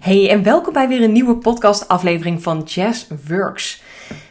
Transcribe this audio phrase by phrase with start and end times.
[0.00, 3.82] Hey en welkom bij weer een nieuwe podcast-aflevering van Jazz Works.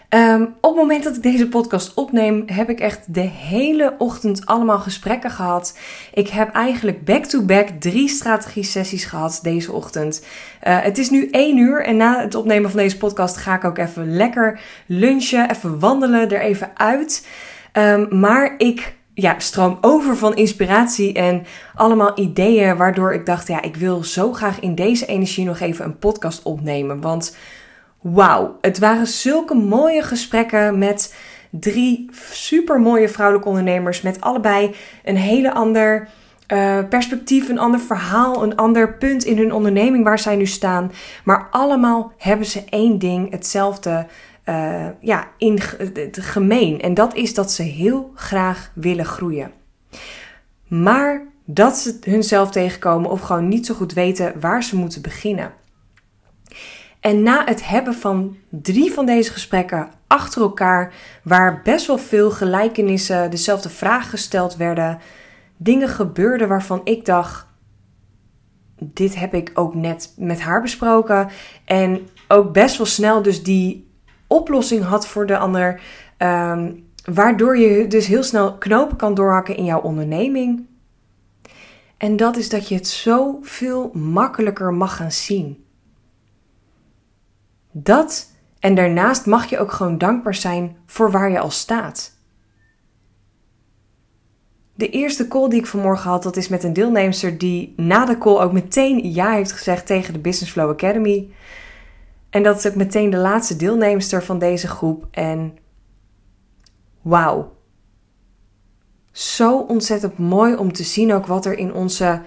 [0.09, 4.45] Um, op het moment dat ik deze podcast opneem, heb ik echt de hele ochtend
[4.45, 5.77] allemaal gesprekken gehad.
[6.13, 10.25] Ik heb eigenlijk back-to-back drie strategie-sessies gehad deze ochtend.
[10.67, 13.63] Uh, het is nu één uur en na het opnemen van deze podcast ga ik
[13.63, 17.27] ook even lekker lunchen, even wandelen, er even uit.
[17.73, 21.45] Um, maar ik ja, stroom over van inspiratie en
[21.75, 25.85] allemaal ideeën, waardoor ik dacht, ja, ik wil zo graag in deze energie nog even
[25.85, 27.01] een podcast opnemen.
[27.01, 27.37] Want
[28.01, 31.15] wauw, het waren zulke mooie gesprekken met
[31.49, 36.07] drie super mooie vrouwelijke ondernemers, met allebei een hele ander
[36.53, 40.91] uh, perspectief, een ander verhaal, een ander punt in hun onderneming waar zij nu staan.
[41.23, 44.07] Maar allemaal hebben ze één ding, hetzelfde
[44.49, 45.59] uh, ja, in
[45.93, 46.81] het gemeen.
[46.81, 49.51] En dat is dat ze heel graag willen groeien.
[50.67, 55.53] Maar dat ze hunzelf tegenkomen of gewoon niet zo goed weten waar ze moeten beginnen.
[56.99, 62.31] En na het hebben van drie van deze gesprekken achter elkaar, waar best wel veel
[62.31, 64.99] gelijkenissen, dezelfde vragen gesteld werden,
[65.57, 67.45] dingen gebeurden waarvan ik dacht:
[68.77, 71.29] dit heb ik ook net met haar besproken.
[71.65, 73.86] En ook best wel snel dus die
[74.27, 75.81] oplossing had voor de ander.
[76.17, 76.71] Ehm,
[77.03, 80.65] waardoor je dus heel snel knopen kan doorhakken in jouw onderneming.
[81.97, 85.65] En dat is dat je het zoveel makkelijker mag gaan zien.
[87.71, 92.15] Dat en daarnaast mag je ook gewoon dankbaar zijn voor waar je al staat.
[94.73, 98.17] De eerste call die ik vanmorgen had, dat is met een deelnemster die na de
[98.17, 101.29] call ook meteen ja heeft gezegd tegen de Business Flow Academy.
[102.29, 105.07] En dat is ook meteen de laatste deelnemster van deze groep.
[105.11, 105.57] En
[107.01, 107.55] wauw.
[109.11, 112.21] Zo ontzettend mooi om te zien ook wat er in onze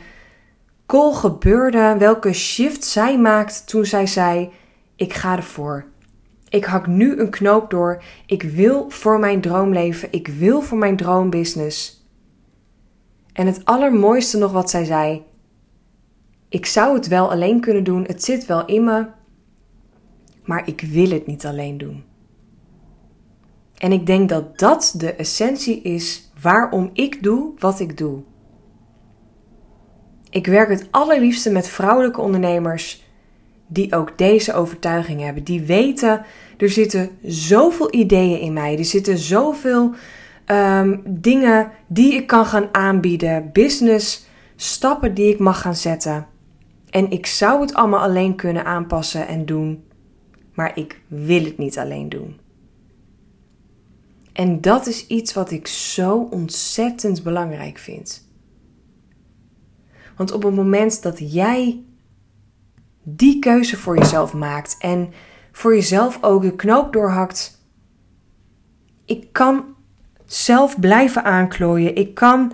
[0.87, 1.97] call gebeurde.
[1.99, 4.51] Welke shift zij maakt toen zij zei:
[4.97, 5.85] Ik ga ervoor.
[6.49, 8.03] Ik hak nu een knoop door.
[8.27, 10.09] Ik wil voor mijn droomleven.
[10.13, 12.09] Ik wil voor mijn droombusiness.
[13.33, 15.23] En het allermooiste nog wat zij zei:
[16.49, 18.05] Ik zou het wel alleen kunnen doen.
[18.07, 19.07] Het zit wel in me
[20.45, 22.05] maar ik wil het niet alleen doen.
[23.81, 28.23] En ik denk dat dat de essentie is waarom ik doe wat ik doe.
[30.31, 33.05] Ik werk het allerliefste met vrouwelijke ondernemers
[33.67, 35.45] die ook deze overtuiging hebben.
[35.45, 36.25] Die weten,
[36.59, 38.79] er zitten zoveel ideeën in mij.
[38.79, 39.95] Er zitten zoveel
[40.47, 43.51] um, dingen die ik kan gaan aanbieden.
[43.53, 44.27] Business,
[44.57, 46.27] stappen die ik mag gaan zetten.
[46.91, 49.85] En ik zou het allemaal alleen kunnen aanpassen en doen
[50.61, 52.41] maar ik wil het niet alleen doen.
[54.33, 58.29] En dat is iets wat ik zo ontzettend belangrijk vind.
[60.17, 61.85] Want op het moment dat jij
[63.03, 65.13] die keuze voor jezelf maakt en
[65.53, 67.65] voor jezelf ook de knoop doorhakt,
[69.05, 69.65] ik kan
[70.25, 71.95] zelf blijven aanklooien.
[71.95, 72.53] Ik kan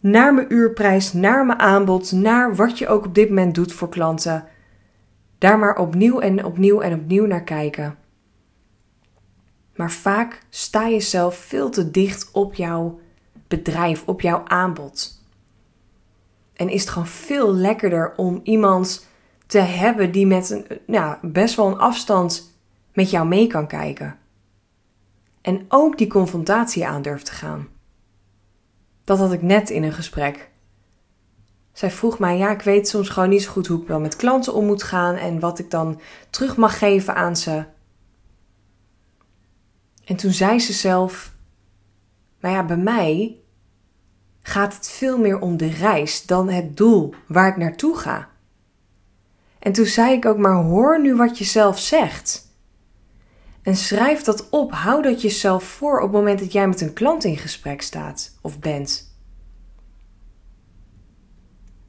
[0.00, 3.88] naar mijn uurprijs, naar mijn aanbod, naar wat je ook op dit moment doet voor
[3.88, 4.44] klanten,
[5.44, 7.96] daar maar opnieuw en opnieuw en opnieuw naar kijken.
[9.74, 13.00] Maar vaak sta je zelf veel te dicht op jouw
[13.48, 15.22] bedrijf, op jouw aanbod.
[16.52, 19.08] En is het gewoon veel lekkerder om iemand
[19.46, 22.58] te hebben die met een, nou, best wel een afstand
[22.92, 24.18] met jou mee kan kijken.
[25.40, 27.68] En ook die confrontatie aan durft te gaan.
[29.04, 30.50] Dat had ik net in een gesprek.
[31.74, 34.16] Zij vroeg mij, ja, ik weet soms gewoon niet zo goed hoe ik wel met
[34.16, 37.64] klanten om moet gaan en wat ik dan terug mag geven aan ze.
[40.04, 41.34] En toen zei ze zelf,
[42.40, 43.36] nou ja, bij mij
[44.42, 48.28] gaat het veel meer om de reis dan het doel waar ik naartoe ga.
[49.58, 52.52] En toen zei ik ook, maar hoor nu wat je zelf zegt.
[53.62, 56.92] En schrijf dat op, hou dat jezelf voor op het moment dat jij met een
[56.92, 59.13] klant in gesprek staat of bent.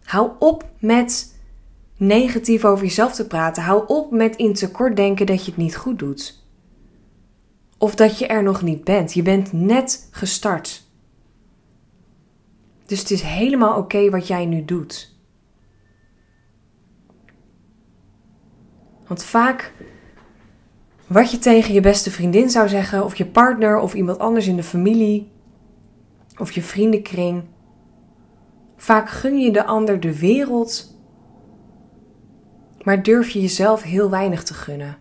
[0.06, 1.40] Hou op met
[1.97, 3.64] negatief over jezelf te praten.
[3.64, 6.44] Hou op met in tekort denken dat je het niet goed doet.
[7.78, 9.14] Of dat je er nog niet bent.
[9.14, 10.84] Je bent net gestart.
[12.85, 15.14] Dus het is helemaal oké wat jij nu doet.
[19.08, 19.74] Want vaak
[21.08, 24.56] wat je tegen je beste vriendin zou zeggen, of je partner, of iemand anders in
[24.56, 25.32] de familie,
[26.38, 27.44] of je vriendenkring,
[28.76, 31.00] Vaak gun je de ander de wereld,
[32.84, 34.98] maar durf je jezelf heel weinig te gunnen.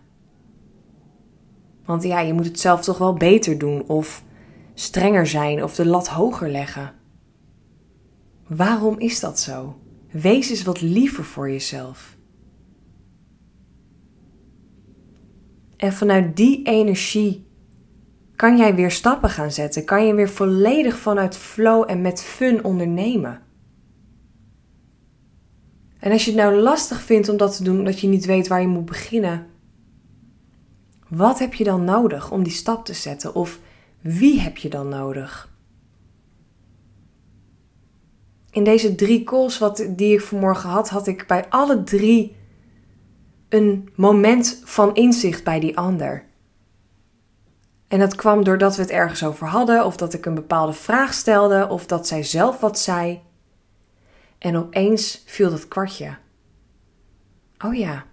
[1.85, 4.23] Want ja, je moet het zelf toch wel beter doen of
[4.73, 6.93] strenger zijn of de lat hoger leggen.
[8.47, 9.75] Waarom is dat zo?
[10.11, 12.17] Wees eens wat liever voor jezelf.
[15.77, 17.47] En vanuit die energie
[18.35, 19.85] kan jij weer stappen gaan zetten.
[19.85, 23.44] Kan je weer volledig vanuit flow en met fun ondernemen.
[26.05, 28.47] En als je het nou lastig vindt om dat te doen, omdat je niet weet
[28.47, 29.47] waar je moet beginnen,
[31.07, 33.35] wat heb je dan nodig om die stap te zetten?
[33.35, 33.59] Of
[34.01, 35.53] wie heb je dan nodig?
[38.51, 42.35] In deze drie calls wat, die ik vanmorgen had, had ik bij alle drie
[43.49, 46.25] een moment van inzicht bij die ander.
[47.87, 51.13] En dat kwam doordat we het ergens over hadden, of dat ik een bepaalde vraag
[51.13, 53.21] stelde, of dat zij zelf wat zei.
[54.37, 56.17] En opeens viel dat kwartje.
[57.65, 58.05] Oh ja.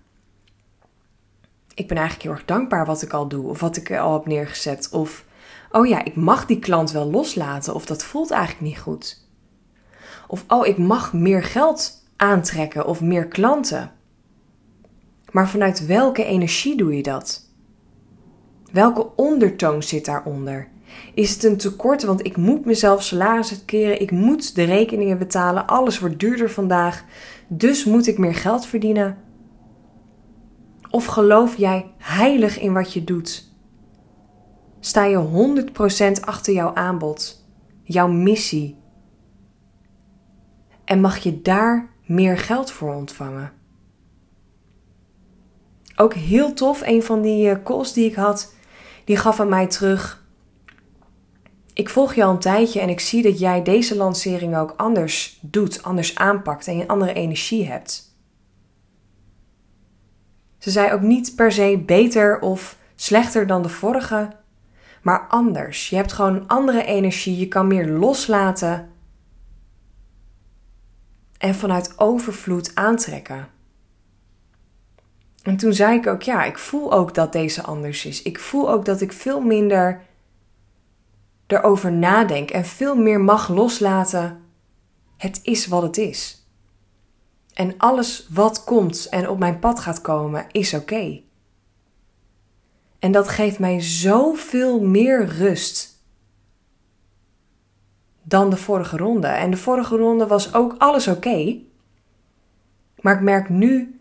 [1.74, 4.26] Ik ben eigenlijk heel erg dankbaar wat ik al doe, of wat ik al heb
[4.26, 4.88] neergezet.
[4.90, 5.24] Of,
[5.70, 9.26] oh ja, ik mag die klant wel loslaten, of dat voelt eigenlijk niet goed.
[10.26, 13.92] Of, oh, ik mag meer geld aantrekken of meer klanten.
[15.30, 17.50] Maar vanuit welke energie doe je dat?
[18.72, 20.68] Welke ondertoon zit daaronder?
[21.14, 25.66] Is het een tekort, want ik moet mezelf salaris keren, ik moet de rekeningen betalen,
[25.66, 27.04] alles wordt duurder vandaag,
[27.48, 29.18] dus moet ik meer geld verdienen?
[30.90, 33.50] Of geloof jij heilig in wat je doet?
[34.80, 35.64] Sta je
[36.18, 37.46] 100% achter jouw aanbod,
[37.82, 38.76] jouw missie?
[40.84, 43.52] En mag je daar meer geld voor ontvangen?
[45.96, 48.54] Ook heel tof, een van die eh, calls die ik had,
[49.04, 50.21] die gaf aan mij terug.
[51.74, 55.38] Ik volg je al een tijdje en ik zie dat jij deze lancering ook anders
[55.40, 58.16] doet, anders aanpakt en je een andere energie hebt.
[60.58, 64.30] Ze zei ook niet per se beter of slechter dan de vorige,
[65.02, 65.88] maar anders.
[65.88, 68.90] Je hebt gewoon een andere energie, je kan meer loslaten
[71.38, 73.48] en vanuit overvloed aantrekken.
[75.42, 78.22] En toen zei ik ook, ja, ik voel ook dat deze anders is.
[78.22, 80.00] Ik voel ook dat ik veel minder
[81.52, 84.40] erover nadenk en veel meer mag loslaten.
[85.16, 86.46] Het is wat het is.
[87.54, 91.20] En alles wat komt en op mijn pad gaat komen, is oké.
[92.98, 95.92] En dat geeft mij zoveel meer rust
[98.22, 99.26] dan de vorige ronde.
[99.26, 101.58] En de vorige ronde was ook alles oké.
[103.00, 104.00] Maar ik merk nu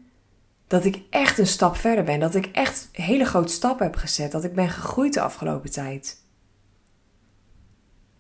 [0.67, 2.19] dat ik echt een stap verder ben.
[2.19, 4.31] Dat ik echt hele grote stappen heb gezet.
[4.31, 6.21] Dat ik ben gegroeid de afgelopen tijd.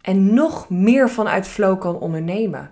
[0.01, 2.71] En nog meer vanuit flow kan ondernemen.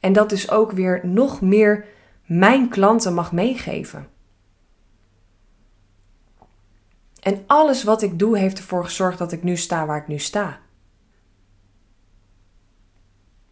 [0.00, 1.86] En dat dus ook weer nog meer
[2.24, 4.08] mijn klanten mag meegeven.
[7.20, 10.18] En alles wat ik doe heeft ervoor gezorgd dat ik nu sta waar ik nu
[10.18, 10.60] sta.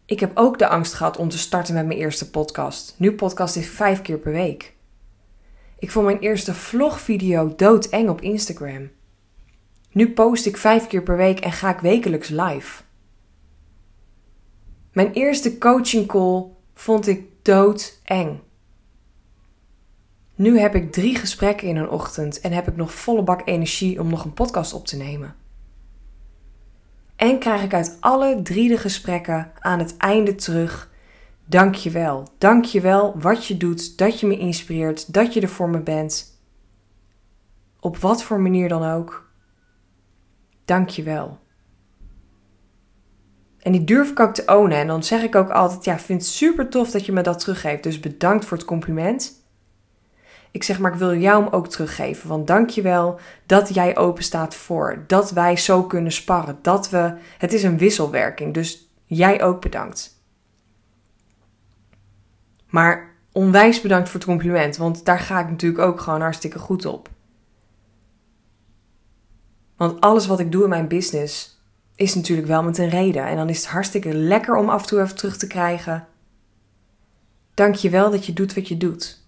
[0.05, 2.95] Ik heb ook de angst gehad om te starten met mijn eerste podcast.
[2.97, 4.73] Nu podcast ik vijf keer per week.
[5.79, 8.89] Ik vond mijn eerste vlogvideo doodeng op Instagram.
[9.91, 12.83] Nu post ik vijf keer per week en ga ik wekelijks live.
[14.91, 18.39] Mijn eerste coaching call vond ik doodeng.
[20.35, 23.99] Nu heb ik drie gesprekken in een ochtend en heb ik nog volle bak energie
[23.99, 25.35] om nog een podcast op te nemen.
[27.15, 30.89] En krijg ik uit alle drie de gesprekken aan het einde terug
[31.51, 32.27] Dank je wel.
[32.37, 35.79] Dank je wel wat je doet, dat je me inspireert, dat je er voor me
[35.79, 36.41] bent.
[37.79, 39.29] Op wat voor manier dan ook.
[40.65, 41.39] Dank je wel.
[43.61, 44.77] En die durf ik ook te ownen.
[44.77, 47.39] En dan zeg ik ook altijd: Ja, vind het super tof dat je me dat
[47.39, 47.83] teruggeeft.
[47.83, 49.39] Dus bedankt voor het compliment.
[50.51, 52.29] Ik zeg maar, ik wil jou hem ook teruggeven.
[52.29, 55.03] Want dank je wel dat jij open staat voor.
[55.07, 56.59] Dat wij zo kunnen sparren.
[56.61, 57.13] Dat we.
[57.37, 58.53] Het is een wisselwerking.
[58.53, 60.19] Dus jij ook bedankt.
[62.69, 66.85] Maar onwijs bedankt voor het compliment, want daar ga ik natuurlijk ook gewoon hartstikke goed
[66.85, 67.09] op.
[69.77, 71.60] Want alles wat ik doe in mijn business
[71.95, 73.25] is natuurlijk wel met een reden.
[73.25, 76.07] En dan is het hartstikke lekker om af en toe even terug te krijgen.
[77.53, 79.19] Dank je wel dat je doet wat je doet.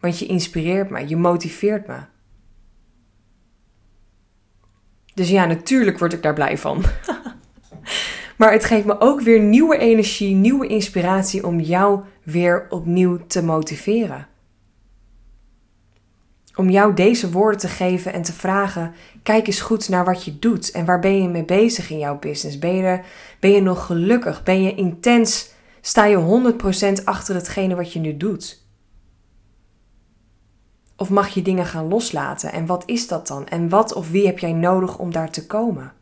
[0.00, 1.98] Want je inspireert me, je motiveert me.
[5.14, 6.84] Dus ja, natuurlijk word ik daar blij van.
[8.36, 13.42] Maar het geeft me ook weer nieuwe energie, nieuwe inspiratie om jou weer opnieuw te
[13.42, 14.28] motiveren.
[16.56, 20.38] Om jou deze woorden te geven en te vragen: kijk eens goed naar wat je
[20.38, 22.58] doet en waar ben je mee bezig in jouw business?
[22.58, 23.00] Ben je,
[23.40, 24.42] ben je nog gelukkig?
[24.42, 25.52] Ben je intens?
[25.80, 26.52] Sta je
[27.00, 28.62] 100% achter hetgene wat je nu doet?
[30.96, 32.52] Of mag je dingen gaan loslaten?
[32.52, 33.48] En wat is dat dan?
[33.48, 35.92] En wat of wie heb jij nodig om daar te komen?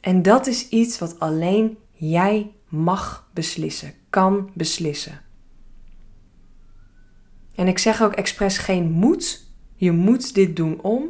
[0.00, 5.20] En dat is iets wat alleen jij mag beslissen, kan beslissen.
[7.58, 9.46] En ik zeg ook expres geen moet.
[9.74, 11.04] Je moet dit doen om.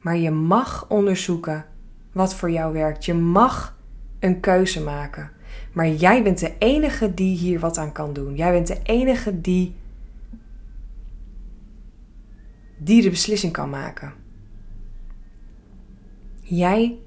[0.00, 1.66] Maar je mag onderzoeken
[2.12, 3.04] wat voor jou werkt.
[3.04, 3.78] Je mag
[4.18, 5.30] een keuze maken.
[5.72, 8.36] Maar jij bent de enige die hier wat aan kan doen.
[8.36, 9.74] Jij bent de enige die
[12.78, 14.12] die de beslissing kan maken.
[16.40, 16.98] Jij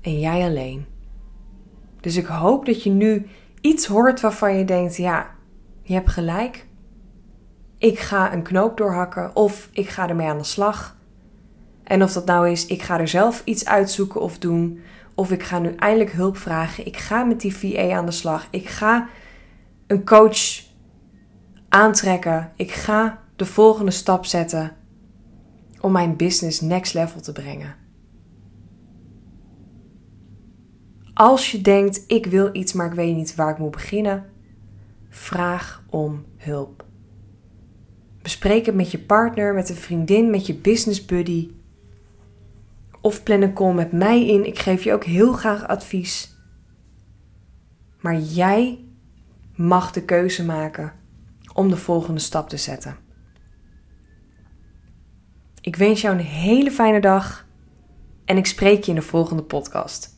[0.00, 0.84] en jij alleen.
[2.00, 3.26] Dus ik hoop dat je nu
[3.60, 5.34] iets hoort waarvan je denkt: ja,
[5.82, 6.66] je hebt gelijk.
[7.78, 10.96] Ik ga een knoop doorhakken of ik ga ermee aan de slag.
[11.82, 14.80] En of dat nou is, ik ga er zelf iets uitzoeken of doen,
[15.14, 16.86] of ik ga nu eindelijk hulp vragen.
[16.86, 18.46] Ik ga met die VA aan de slag.
[18.50, 19.08] Ik ga
[19.86, 20.62] een coach
[21.68, 22.52] aantrekken.
[22.56, 24.76] Ik ga de volgende stap zetten
[25.80, 27.76] om mijn business next level te brengen.
[31.14, 34.24] Als je denkt, ik wil iets, maar ik weet niet waar ik moet beginnen,
[35.08, 36.83] vraag om hulp.
[38.24, 41.50] Bespreek het met je partner, met een vriendin, met je business buddy.
[43.00, 44.46] Of plan een call met mij in.
[44.46, 46.36] Ik geef je ook heel graag advies.
[48.00, 48.84] Maar jij
[49.54, 50.92] mag de keuze maken
[51.52, 52.96] om de volgende stap te zetten.
[55.60, 57.46] Ik wens jou een hele fijne dag
[58.24, 60.13] en ik spreek je in de volgende podcast.